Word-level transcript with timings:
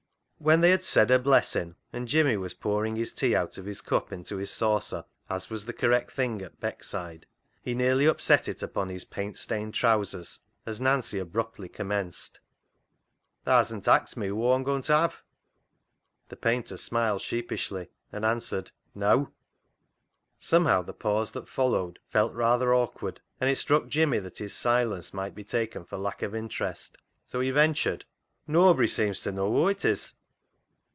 When 0.43 0.61
they 0.61 0.71
had" 0.71 0.83
said 0.83 1.11
a 1.11 1.19
blessin'," 1.19 1.75
and 1.93 2.07
Jimmy 2.07 2.35
was 2.35 2.55
pouring 2.55 2.95
his 2.95 3.13
tea 3.13 3.35
out 3.35 3.59
of 3.59 3.65
his 3.67 3.79
cup 3.79 4.11
into 4.11 4.37
his 4.37 4.49
saucer, 4.49 5.05
as 5.29 5.51
was 5.51 5.67
the 5.67 5.71
correct 5.71 6.11
thing 6.13 6.41
at 6.41 6.59
Beckside, 6.59 7.25
he 7.61 7.75
nearly 7.75 8.07
upset 8.07 8.47
it 8.47 8.63
upon 8.63 8.89
his 8.89 9.05
paint 9.05 9.37
stained 9.37 9.75
trousers 9.75 10.39
as 10.65 10.81
Nancy 10.81 11.19
abruptly 11.19 11.69
commenced 11.69 12.39
—"Tha 13.45 13.51
hasn't 13.51 13.87
axed 13.87 14.17
me 14.17 14.31
whoa 14.31 14.55
Aw'm 14.55 14.63
goin' 14.63 14.81
t' 14.81 14.91
have?" 14.91 15.21
The 16.29 16.35
painter 16.37 16.75
smiled 16.77 17.21
sheepishly, 17.21 17.89
and 18.11 18.25
answered," 18.25 18.71
Neaw." 18.95 19.27
Somehow 20.39 20.81
the 20.81 20.91
pause 20.91 21.33
that 21.33 21.47
followed 21.47 21.99
felt 22.07 22.33
rather 22.33 22.73
awkward, 22.73 23.21
and 23.39 23.47
it 23.47 23.57
struck 23.57 23.89
Jimmy 23.89 24.17
that 24.17 24.39
his 24.39 24.55
silence 24.55 25.13
might 25.13 25.35
be 25.35 25.43
taken 25.43 25.85
for 25.85 25.99
lack 25.99 26.23
of 26.23 26.33
interest, 26.33 26.97
so 27.27 27.41
he 27.41 27.51
ven 27.51 27.75
tured 27.75 28.05
—"Noabry 28.49 28.87
[nobody] 28.87 28.87
seems 28.87 29.21
to 29.21 29.31
know 29.31 29.47
whoa 29.47 29.67
it 29.67 29.85
is." 29.85 30.15